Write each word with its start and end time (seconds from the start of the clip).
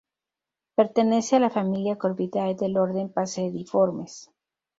Pertenece 0.73 1.35
a 1.35 1.39
la 1.39 1.51
familia 1.51 1.99
Corvidae 1.99 2.55
del 2.55 2.75
orden 2.79 3.13
Passeriformes. 3.13 4.31